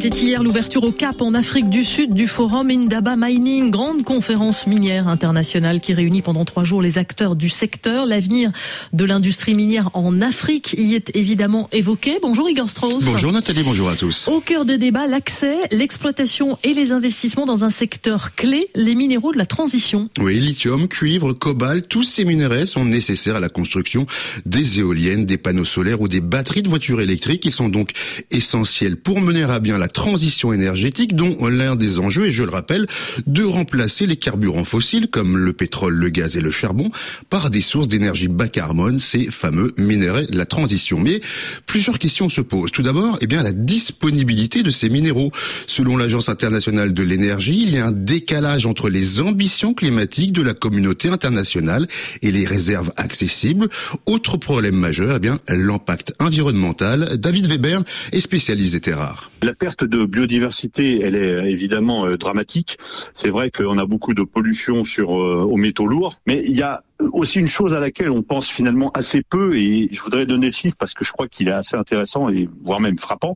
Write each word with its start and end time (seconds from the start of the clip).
c'était 0.00 0.16
hier 0.16 0.44
l'ouverture 0.44 0.84
au 0.84 0.92
Cap 0.92 1.20
en 1.20 1.34
Afrique 1.34 1.70
du 1.70 1.82
Sud 1.82 2.14
du 2.14 2.28
forum 2.28 2.70
Indaba 2.70 3.16
Mining, 3.16 3.72
grande 3.72 4.04
conférence 4.04 4.68
minière 4.68 5.08
internationale 5.08 5.80
qui 5.80 5.92
réunit 5.92 6.22
pendant 6.22 6.44
trois 6.44 6.62
jours 6.62 6.82
les 6.82 6.98
acteurs 6.98 7.34
du 7.34 7.48
secteur. 7.48 8.06
L'avenir 8.06 8.52
de 8.92 9.04
l'industrie 9.04 9.54
minière 9.54 9.90
en 9.94 10.20
Afrique 10.20 10.76
y 10.78 10.94
est 10.94 11.16
évidemment 11.16 11.68
évoqué. 11.72 12.18
Bonjour 12.22 12.48
Igor 12.48 12.70
Strauss. 12.70 13.04
Bonjour 13.06 13.32
Nathalie, 13.32 13.64
bonjour 13.64 13.88
à 13.88 13.96
tous. 13.96 14.28
Au 14.28 14.38
cœur 14.38 14.64
des 14.64 14.78
débats, 14.78 15.08
l'accès, 15.08 15.56
l'exploitation 15.72 16.58
et 16.62 16.74
les 16.74 16.92
investissements 16.92 17.46
dans 17.46 17.64
un 17.64 17.70
secteur 17.70 18.36
clé, 18.36 18.68
les 18.76 18.94
minéraux 18.94 19.32
de 19.32 19.38
la 19.38 19.46
transition. 19.46 20.08
Oui, 20.20 20.38
lithium, 20.38 20.86
cuivre, 20.86 21.32
cobalt, 21.32 21.88
tous 21.88 22.04
ces 22.04 22.24
minéraux 22.24 22.66
sont 22.66 22.84
nécessaires 22.84 23.36
à 23.36 23.40
la 23.40 23.48
construction 23.48 24.06
des 24.46 24.78
éoliennes, 24.78 25.26
des 25.26 25.38
panneaux 25.38 25.64
solaires 25.64 26.00
ou 26.00 26.06
des 26.06 26.20
batteries 26.20 26.62
de 26.62 26.68
voitures 26.68 27.00
électriques. 27.00 27.44
Ils 27.46 27.52
sont 27.52 27.68
donc 27.68 27.90
essentiels 28.30 28.96
pour 28.96 29.20
mener 29.20 29.42
à 29.42 29.58
bien 29.58 29.76
la 29.76 29.87
transition 29.88 30.52
énergétique 30.52 31.16
dont 31.16 31.46
l'un 31.48 31.76
des 31.76 31.98
enjeux 31.98 32.26
est, 32.26 32.32
je 32.32 32.42
le 32.42 32.50
rappelle, 32.50 32.86
de 33.26 33.44
remplacer 33.44 34.06
les 34.06 34.16
carburants 34.16 34.64
fossiles 34.64 35.08
comme 35.08 35.36
le 35.36 35.52
pétrole, 35.52 35.94
le 35.94 36.08
gaz 36.10 36.36
et 36.36 36.40
le 36.40 36.50
charbon 36.50 36.90
par 37.30 37.50
des 37.50 37.60
sources 37.60 37.88
d'énergie 37.88 38.28
bas 38.28 38.48
carbone, 38.48 39.00
ces 39.00 39.30
fameux 39.30 39.72
minéraux 39.78 40.26
de 40.26 40.36
la 40.36 40.46
transition. 40.46 40.98
Mais 40.98 41.20
plusieurs 41.66 41.98
questions 41.98 42.28
se 42.28 42.40
posent. 42.40 42.70
Tout 42.70 42.82
d'abord, 42.82 43.18
eh 43.20 43.26
bien, 43.26 43.42
la 43.42 43.52
disponibilité 43.52 44.62
de 44.62 44.70
ces 44.70 44.88
minéraux. 44.88 45.30
Selon 45.66 45.96
l'Agence 45.96 46.28
internationale 46.28 46.94
de 46.94 47.02
l'énergie, 47.02 47.62
il 47.62 47.74
y 47.74 47.78
a 47.78 47.86
un 47.86 47.92
décalage 47.92 48.66
entre 48.66 48.88
les 48.88 49.20
ambitions 49.20 49.74
climatiques 49.74 50.32
de 50.32 50.42
la 50.42 50.54
communauté 50.54 51.08
internationale 51.08 51.86
et 52.22 52.32
les 52.32 52.46
réserves 52.46 52.92
accessibles. 52.96 53.68
Autre 54.06 54.36
problème 54.36 54.76
majeur, 54.76 55.16
eh 55.16 55.20
bien, 55.20 55.38
l'impact 55.48 56.14
environnemental. 56.18 57.18
David 57.18 57.46
Weber 57.46 57.82
est 58.12 58.20
spécialiste 58.20 58.72
des 58.72 58.80
terres 58.80 58.98
rares. 58.98 59.30
La 59.42 59.54
perte 59.68 59.84
de 59.84 60.06
biodiversité, 60.06 61.02
elle 61.02 61.14
est 61.14 61.50
évidemment 61.50 62.06
euh, 62.06 62.16
dramatique. 62.16 62.78
C'est 63.12 63.28
vrai 63.28 63.50
qu'on 63.50 63.76
a 63.76 63.84
beaucoup 63.84 64.14
de 64.14 64.22
pollution 64.22 64.82
sur 64.82 65.14
euh, 65.14 65.42
aux 65.42 65.58
métaux 65.58 65.86
lourds, 65.86 66.14
mais 66.26 66.40
il 66.42 66.56
y 66.56 66.62
a 66.62 66.82
aussi 67.12 67.38
une 67.38 67.46
chose 67.46 67.74
à 67.74 67.78
laquelle 67.78 68.10
on 68.10 68.22
pense 68.22 68.48
finalement 68.48 68.90
assez 68.92 69.22
peu, 69.22 69.58
et 69.58 69.90
je 69.92 70.00
voudrais 70.00 70.24
donner 70.24 70.46
le 70.46 70.52
chiffre 70.52 70.76
parce 70.78 70.94
que 70.94 71.04
je 71.04 71.12
crois 71.12 71.28
qu'il 71.28 71.48
est 71.48 71.52
assez 71.52 71.76
intéressant 71.76 72.30
et 72.30 72.48
voire 72.64 72.80
même 72.80 72.96
frappant. 72.96 73.34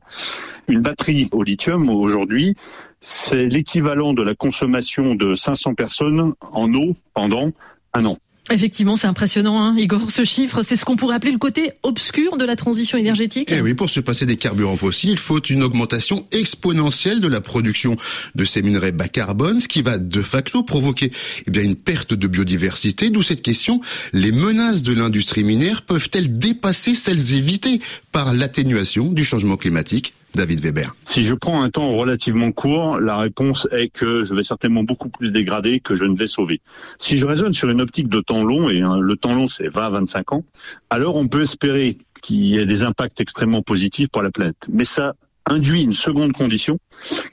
Une 0.67 0.81
batterie 0.81 1.29
au 1.33 1.43
lithium 1.43 1.87
aujourd'hui, 1.91 2.55
c'est 2.99 3.45
l'équivalent 3.45 4.13
de 4.13 4.23
la 4.23 4.33
consommation 4.33 5.13
de 5.13 5.35
500 5.35 5.75
personnes 5.75 6.33
en 6.51 6.73
eau 6.73 6.95
pendant 7.13 7.51
un 7.93 8.05
an. 8.05 8.17
Effectivement, 8.51 8.97
c'est 8.97 9.07
impressionnant, 9.07 9.63
hein, 9.63 9.73
Igor, 9.77 10.11
ce 10.11 10.25
chiffre. 10.25 10.63
C'est 10.63 10.75
ce 10.75 10.83
qu'on 10.83 10.97
pourrait 10.97 11.15
appeler 11.15 11.31
le 11.31 11.37
côté 11.37 11.71
obscur 11.81 12.35
de 12.35 12.43
la 12.43 12.57
transition 12.57 12.97
énergétique. 12.97 13.49
Eh 13.51 13.61
oui, 13.61 13.73
pour 13.73 13.89
se 13.89 14.01
passer 14.01 14.25
des 14.25 14.35
carburants 14.35 14.75
fossiles, 14.75 15.11
il 15.11 15.17
faut 15.17 15.41
une 15.41 15.63
augmentation 15.63 16.27
exponentielle 16.31 17.21
de 17.21 17.29
la 17.29 17.39
production 17.39 17.95
de 18.35 18.43
ces 18.43 18.61
minerais 18.61 18.91
bas 18.91 19.07
carbone, 19.07 19.61
ce 19.61 19.69
qui 19.69 19.81
va 19.81 19.97
de 19.97 20.21
facto 20.21 20.61
provoquer 20.63 21.11
eh 21.47 21.51
bien, 21.51 21.63
une 21.63 21.75
perte 21.75 22.13
de 22.13 22.27
biodiversité. 22.27 23.09
D'où 23.09 23.23
cette 23.23 23.41
question, 23.41 23.79
les 24.11 24.33
menaces 24.33 24.83
de 24.83 24.93
l'industrie 24.93 25.45
minière 25.45 25.83
peuvent-elles 25.83 26.37
dépasser 26.37 26.95
celles 26.95 27.33
évitées 27.33 27.79
par 28.11 28.33
l'atténuation 28.33 29.13
du 29.13 29.23
changement 29.23 29.55
climatique? 29.55 30.13
David 30.35 30.59
Weber. 30.61 30.95
Si 31.05 31.23
je 31.23 31.33
prends 31.33 31.61
un 31.61 31.69
temps 31.69 31.95
relativement 31.95 32.51
court, 32.51 32.99
la 32.99 33.17
réponse 33.17 33.67
est 33.71 33.89
que 33.89 34.23
je 34.23 34.33
vais 34.33 34.43
certainement 34.43 34.83
beaucoup 34.83 35.09
plus 35.09 35.31
dégrader 35.31 35.79
que 35.79 35.95
je 35.95 36.05
ne 36.05 36.15
vais 36.15 36.27
sauver. 36.27 36.61
Si 36.97 37.17
je 37.17 37.25
raisonne 37.25 37.53
sur 37.53 37.69
une 37.69 37.81
optique 37.81 38.09
de 38.09 38.19
temps 38.19 38.43
long, 38.43 38.69
et 38.69 38.81
hein, 38.81 38.97
le 38.99 39.15
temps 39.15 39.35
long 39.35 39.47
c'est 39.47 39.67
20 39.67 39.91
25 39.91 40.33
ans, 40.33 40.43
alors 40.89 41.15
on 41.15 41.27
peut 41.27 41.41
espérer 41.41 41.97
qu'il 42.21 42.37
y 42.37 42.57
ait 42.57 42.65
des 42.65 42.83
impacts 42.83 43.21
extrêmement 43.21 43.61
positifs 43.61 44.09
pour 44.09 44.21
la 44.21 44.31
planète. 44.31 44.67
Mais 44.71 44.85
ça 44.85 45.13
induit 45.45 45.83
une 45.83 45.93
seconde 45.93 46.31
condition, 46.31 46.79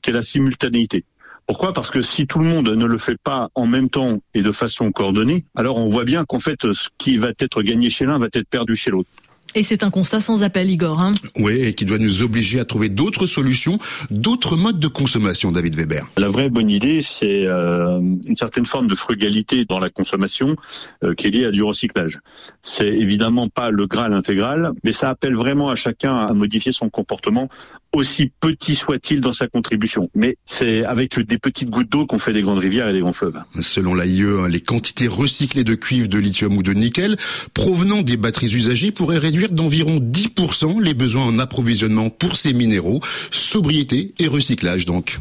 qui 0.02 0.10
est 0.10 0.12
la 0.12 0.22
simultanéité. 0.22 1.04
Pourquoi? 1.46 1.72
Parce 1.72 1.90
que 1.90 2.00
si 2.00 2.26
tout 2.26 2.38
le 2.38 2.44
monde 2.44 2.68
ne 2.68 2.86
le 2.86 2.98
fait 2.98 3.16
pas 3.20 3.48
en 3.56 3.66
même 3.66 3.88
temps 3.88 4.20
et 4.34 4.42
de 4.42 4.52
façon 4.52 4.92
coordonnée, 4.92 5.44
alors 5.56 5.78
on 5.78 5.89
voit 5.89 6.05
bien 6.05 6.24
qu'en 6.24 6.39
fait, 6.39 6.72
ce 6.72 6.89
qui 6.96 7.16
va 7.16 7.33
être 7.40 7.62
gagné 7.62 7.90
chez 7.90 8.05
l'un 8.05 8.18
va 8.18 8.27
être 8.27 8.48
perdu 8.48 8.77
chez 8.77 8.90
l'autre. 8.92 9.10
Et 9.55 9.62
c'est 9.62 9.83
un 9.83 9.90
constat 9.90 10.20
sans 10.20 10.42
appel, 10.42 10.70
Igor. 10.70 11.00
Hein 11.00 11.12
oui, 11.36 11.61
et 11.61 11.74
qui 11.74 11.84
doit 11.84 11.98
nous 11.98 12.22
obliger 12.22 12.61
à 12.61 12.64
trouver 12.64 12.88
d'autres 12.88 13.27
solutions, 13.27 13.78
d'autres 14.11 14.56
modes 14.56 14.78
de 14.78 14.88
consommation, 14.88 15.52
David 15.52 15.74
Weber. 15.74 16.06
La 16.16 16.28
vraie 16.28 16.50
bonne 16.50 16.70
idée, 16.70 17.02
c'est 17.02 17.46
euh, 17.46 17.98
une 17.98 18.36
certaine 18.36 18.66
forme 18.66 18.86
de 18.86 18.94
frugalité 18.94 19.64
dans 19.64 19.78
la 19.78 19.90
consommation 19.90 20.56
euh, 21.02 21.14
qui 21.14 21.27
est 21.27 21.30
liée 21.30 21.44
à 21.44 21.50
du 21.50 21.62
recyclage. 21.62 22.18
C'est 22.62 22.89
évidemment 22.89 23.48
pas 23.48 23.70
le 23.70 23.86
Graal 23.86 24.12
intégral, 24.12 24.72
mais 24.84 24.92
ça 24.92 25.10
appelle 25.10 25.34
vraiment 25.34 25.68
à 25.68 25.74
chacun 25.74 26.14
à 26.14 26.33
modifier 26.33 26.72
son 26.72 26.89
comportement, 26.89 27.48
aussi 27.92 28.30
petit 28.40 28.74
soit-il 28.74 29.20
dans 29.20 29.33
sa 29.33 29.48
contribution. 29.48 30.11
Mais 30.14 30.36
c'est 30.45 30.84
avec 30.84 31.18
des 31.18 31.39
petites 31.39 31.70
gouttes 31.70 31.90
d'eau 31.90 32.06
qu'on 32.06 32.18
fait 32.18 32.33
des 32.33 32.42
grandes 32.42 32.58
rivières 32.58 32.89
et 32.89 32.92
des 32.92 33.01
grands 33.01 33.12
fleuves. 33.12 33.40
Selon 33.61 33.95
l'AIE, 33.95 34.48
les 34.48 34.61
quantités 34.61 35.08
recyclées 35.08 35.64
de 35.64 35.74
cuivre, 35.74 36.08
de 36.08 36.18
lithium 36.18 36.56
ou 36.56 36.62
de 36.62 36.73
nickel 36.73 37.17
provenant 37.55 38.02
des 38.02 38.17
batteries 38.17 38.55
usagées 38.55 38.92
pourraient 38.92 39.18
réduire 39.18 39.51
d'environ 39.51 39.98
10% 39.98 40.80
les 40.80 40.95
besoins 40.95 41.24
en 41.24 41.39
approvisionnement 41.39 42.11
pour 42.11 42.36
ces 42.36 42.52
minéraux, 42.52 43.01
sobriété 43.30 44.14
et 44.18 44.28
recyclage 44.28 44.84
donc. 44.84 45.18